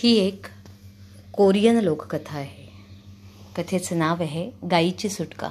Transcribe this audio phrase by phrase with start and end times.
[0.00, 0.46] ही एक
[1.32, 2.68] कोरियन लोककथा आहे.
[3.56, 5.50] कथेचं नाव आहे गाईची सुटका.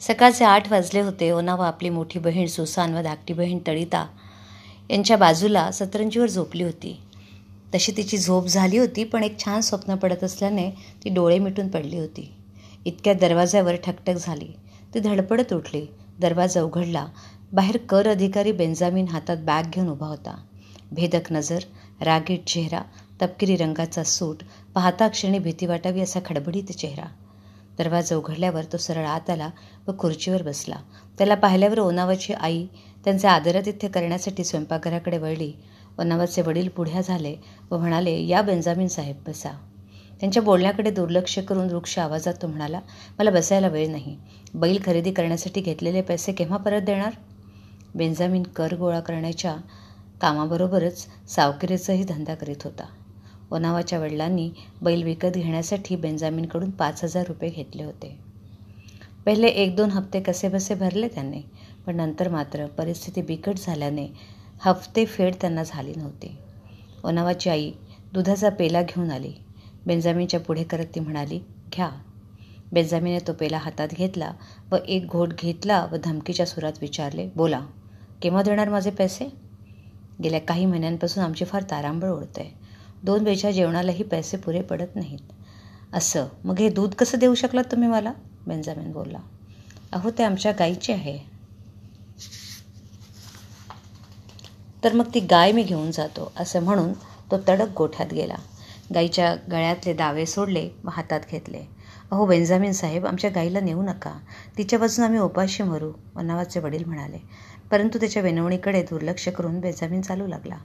[0.00, 1.30] सकाळचे आठ वाजले होते.
[1.30, 4.06] ओनावा आपली मोठी बहीण सुसान व धाकटी बहीण तळिता
[4.90, 7.00] यांच्या बाजूला सतरंजीवर झोपली होती.
[7.74, 11.98] तशी तिची झोप झाली होती पण एक छान स्वप्न पडत असल्याने ती डोळे मिटून पडली
[11.98, 12.32] होती.
[12.84, 14.48] इतक्या दरवाज्यावर ठकठक झाली.
[14.94, 15.86] ती धडपडत उठली.
[16.20, 17.06] दरवाजा उघडला.
[17.52, 20.44] बाहेर कर अधिकारी बेंजामिन हातात बॅग घेऊन उभा होता.
[20.92, 21.58] भेदक नजर
[22.04, 22.80] रागीट चेहरा
[23.22, 24.42] तपकिरी रंगाचा सूट
[24.74, 27.04] पाहता क्षणी भीती वाटावी असा खडबडीत चेहरा.
[27.78, 29.50] दरवाजा उघडल्यावर तो सरळ आत आला
[29.88, 30.76] व खुर्चीवर बसला.
[31.18, 32.66] त्याला पाहिल्यावर ओनावाची आई
[33.04, 35.52] त्यांचे आदरातिथ्य करण्यासाठी स्वयंपाकघराकडे वळली.
[35.98, 37.34] ओनावाचे वडील पुढ्या झाले
[37.70, 39.50] व म्हणाले या बेंजामिन साहेब बसा.
[40.20, 42.80] त्यांच्या बोलण्याकडे दुर्लक्ष करून वृक्ष आवाजात तो म्हणाला
[43.18, 44.16] मला बसायला वेळ नाही.
[44.54, 47.12] बैल खरेदी करण्यासाठी घेतलेले पैसे केव्हा परत देणार?
[47.94, 49.56] बेंजामिन कर गोळा करण्याच्या
[50.20, 52.84] कामाबरोबरच सावकिरीचाही धंदा करीत होता.
[53.50, 54.50] ओनावाच्या वडिलांनी
[54.82, 58.16] बैल विकत घेण्यासाठी बेंजामीनकडून पाच हजार रुपये घेतले होते.
[59.26, 61.42] पहिले एक दोन हप्ते कसेबसे भरले त्यांनी
[61.86, 64.06] पण नंतर मात्र परिस्थिती बिकट झाल्याने
[64.60, 66.36] हफ्ते फेड त्यांना झाली नव्हती.
[67.04, 67.70] ओनावाची आई
[68.12, 69.32] दुधाचा पेला घेऊन आली.
[69.86, 71.40] बेंजामीनच्या पुढे करत ती म्हणाली
[71.72, 71.90] घ्या.
[72.72, 74.32] बेंजामीने तो पेला हातात घेतला
[74.72, 77.60] व एक घोट घेतला व धमकीच्या सुरात विचारले बोला
[78.22, 79.43] केव्हा देणार माझे पैसे?
[80.22, 82.50] गेल्या काही महिन्यांपासून आमची फार तारांबळ उडत आहे
[83.02, 85.32] दोन वेळच्या जेवणालाही पैसे पुरे पडत नाहीत.
[85.92, 88.12] असं मग हे दूध कसं देऊ शकलात तुम्ही मला?
[88.46, 89.18] बेंजामिन बोलला.
[89.92, 91.18] अहो ते आमच्या गाईचे आहे.
[94.84, 96.92] तर मग ती गाय मी घेऊन जातो असं म्हणून
[97.30, 98.34] तो तडक गोठ्यात गेला.
[98.94, 101.62] गाईच्या गळ्यातले दावे सोडले व हातात घेतले.
[102.10, 104.18] अहो बेंजामिन साहेब आमच्या गाईला नेऊ नका.
[104.58, 107.18] तिच्यापासून आम्ही उपाशी मरू मनावाचे वडील म्हणाले.
[107.70, 110.56] परंतु त्याच्या विनवणीकडे दुर्लक्ष करून बेंजामिन चालू लागला.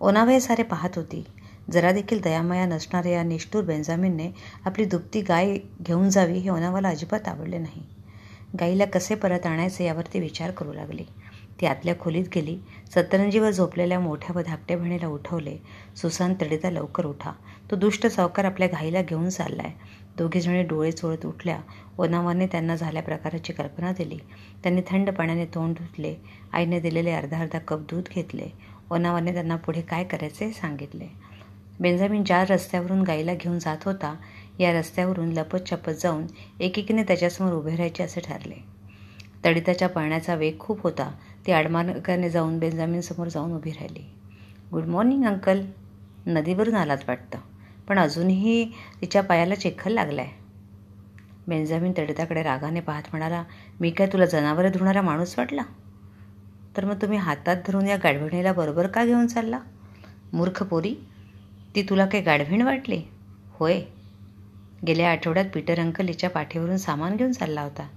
[0.00, 1.24] ओनावया सारे पाहत होती.
[1.70, 4.30] जरा देखील दयामया नसणाऱ्या या निष्ठूर बेंजामिनने
[4.64, 7.82] आपली दुपती गाय घेऊन जावी हे ओनावाला अजिबात आवडले नाही.
[8.60, 11.04] गाईला कसे परत आणायचे यावरती विचार करू लागली.
[11.60, 12.58] ती आतल्या खोलीत गेली.
[12.94, 15.56] सतरंजीवर झोपलेल्या मोठ्या व धाकट्या बहिणीला उठवले.
[15.96, 17.32] सुसान तडीता लवकर उठा.
[17.70, 19.70] तो दुष्ट सावकार आपल्या घाईला घेऊन चाललाय.
[20.20, 21.60] दोघीजणी डोळे चोळत उठल्या.
[21.98, 24.18] ओनावाने त्यांना झाल्या प्रकाराची कल्पना दिली.
[24.62, 26.14] त्यांनी थंड पाण्याने तोंड धुतले.
[26.52, 28.46] आईने दिलेले अर्धा अर्धा कप दूध घेतले.
[28.90, 31.06] ओनावाने त्यांना पुढे काय करायचे सांगितले.
[31.80, 34.16] बेंजामिन ज्या रस्त्यावरून गाईला घेऊन जात होता
[34.58, 36.26] या रस्त्यावरून लपत छपत जाऊन
[36.60, 38.64] एकेकीने त्याच्यासमोर उभे राहायचे असे ठरले.
[39.44, 41.12] तडिताच्या पळण्याचा वेग खूप होता.
[41.46, 44.10] ती आडमार्गाने जाऊन बेंजामिनसमोर जाऊन उभी राहिली.
[44.72, 45.62] Good morning uncle.
[46.26, 47.38] नदीवरून आलात वाटतं.
[47.90, 48.64] पण अजूनही
[49.00, 50.26] तिच्या पायाला चिखल आहे
[51.48, 53.44] बेंजामिन तडिताकडे रागाने पाहत म्हणाला
[53.80, 55.62] मी काय तुला जनावरे धुणारा माणूस वाटला?
[56.76, 59.58] तर मग तुम्ही हातात धरून या गाढविणीला बरोबर का घेऊन चालला?
[60.32, 60.94] मूर्ख पोरी
[61.74, 63.02] ती तुला काही गाढविण वाटली?
[63.52, 63.80] होय.
[64.86, 67.88] गेल्या आठवड्यात पीटर अंकल हिच्या पाठीवरून सामान घेऊन चालला होता.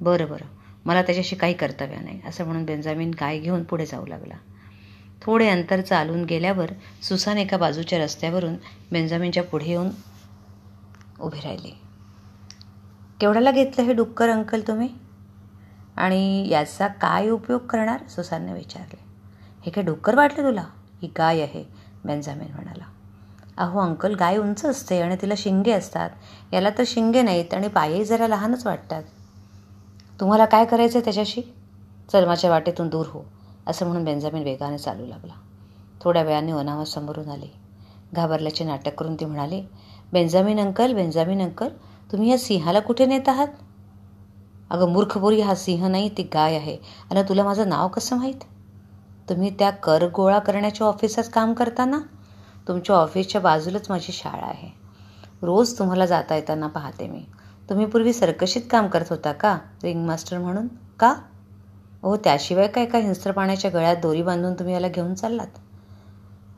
[0.00, 0.46] बरं बरं.
[0.84, 4.34] मला त्याच्याशी काही कर्तव्य नाही असं म्हणून बेंजामिन गाय घेऊन पुढे जाऊ लागला.
[5.22, 6.70] थोडे अंतर चालून गेल्यावर
[7.02, 8.54] सुसान एका बाजूच्या रस्त्यावरून
[8.92, 9.88] बेंजामिनच्या पुढे येऊन
[11.20, 11.78] उभी राहिली.
[13.20, 14.88] केवढ्याला घेतलं हे डुक्कर अंकल तुम्ही?
[15.96, 18.06] आणि याचा काय उपयोग करणार?
[18.08, 18.98] सुसानने विचारले.
[19.66, 20.64] हे काय डुक्कर वाटलं तुला?
[21.02, 21.64] ही गाय आहे
[22.04, 22.84] बेंजामिन म्हणाला.
[23.56, 26.10] अहो अंकल गाय उंच असते आणि तिला शिंगे असतात.
[26.52, 29.02] याला तर शिंगे नाहीत आणि पायही जरा लहानच वाटतात.
[30.20, 31.42] तुम्हाला काय करायचं आहे त्याच्याशी?
[32.12, 33.22] चल माझ्या वाटेतून दूर हो.
[33.68, 35.32] असं म्हणून बेंजामिन वेगाने चालू लागला.
[36.00, 37.50] थोड्या वेळाने ओनावा समोरून आली.
[38.14, 39.62] घाबरल्याचे नाटक करून ती म्हणाली
[40.12, 41.68] बेंजामिन अंकल बेंजामिन अंकल
[42.12, 43.48] तुम्ही या सिंहाला कुठे नेत आहात?
[44.70, 46.76] अगं मूर्खपुरी हा सिंह नाही ती गाय आहे.
[47.10, 48.44] आणि तुला माझं नाव कसं माहीत?
[49.28, 51.98] तुम्ही त्या कर गोळा करण्याच्या ऑफिसात काम करता ना?
[52.68, 54.68] तुमच्या ऑफिसच्या बाजूलाच माझी शाळा आहे.
[55.42, 57.20] रोज तुम्हाला जाता येताना पाहते मी.
[57.70, 60.66] तुम्ही पूर्वी सरकशीत काम करत होता का रिंगमास्टर म्हणून?
[61.00, 61.14] का?
[62.02, 65.58] हो त्याशिवाय काय का हिंस्त्र पाण्याच्या गळ्यात दोरी बांधून तुम्ही याला घेऊन चाललात?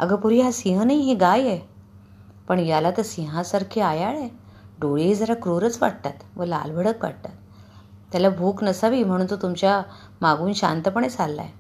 [0.01, 1.61] अगं पुरी हा सिंह नाही ही गाय आहे.
[2.49, 4.29] पण याला तर सिंहासारखी आयाळ आहे.
[4.81, 7.31] डोळेही जरा क्रूरच वाटतात व लालभडक वाटतात.
[8.13, 9.83] त्याला भूक नसावी म्हणून तो तुमच्या
[10.21, 11.59] मागून शांतपणे चालला आहे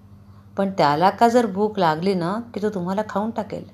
[0.56, 3.64] पण त्याला का जर भूक लागली ना की तो तुम्हाला खाऊन टाकेल?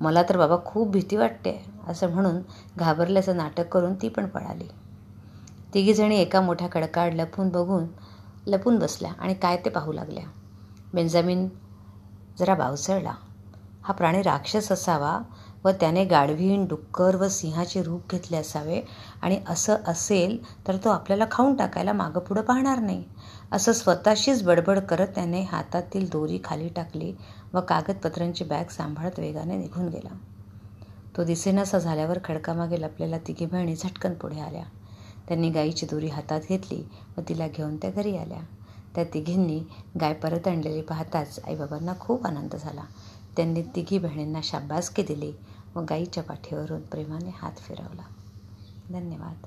[0.00, 2.40] मला तर बाबा खूप भीती वाटते असं म्हणून
[2.78, 4.68] घाबरल्याचं नाटक करून ती पण पळाली.
[5.74, 7.86] तिघीजणी एका मोठ्या कडकाड लपून बघून
[8.46, 10.24] लपून बसल्या आणि काय ते पाहू लागल्या.
[10.94, 11.48] बेंजामिन
[12.38, 13.14] जरा बावसळला.
[13.82, 15.18] हा प्राणी राक्षस असावा
[15.64, 18.80] व त्याने गाढवीण डुक्कर व सिंहाचे रूप घेतले असावे
[19.22, 20.38] आणि असं असेल
[20.68, 23.04] तर तो आपल्याला खाऊन टाकायला मागं पुढं पाहणार नाही.
[23.52, 27.14] असं स्वतःशीच बडबड करत त्याने हातातील दोरी खाली टाकली
[27.54, 30.16] व कागदपत्रांची बॅग सांभाळत वेगाने निघून गेला.
[31.16, 34.64] तो दिसेनासा झाल्यावर खडकामागे लपलेल्या तिघी बहिणी झटकन पुढे आल्या.
[35.28, 36.82] त्यांनी गाईची दोरी हातात घेतली
[37.18, 38.40] व तिला घेऊन त्या घरी आल्या.
[38.94, 39.60] त्या तिघींनी
[40.00, 42.84] गाय परत आणलेली पाहताच आईबाबांना खूप आनंद झाला.
[43.36, 45.32] त्यांनी तिघी बहिणींना शाबासकी दिली
[45.74, 48.02] व गाईच्या पाठीवरून प्रेमाने हात फिरवला.
[48.92, 49.46] धन्यवाद.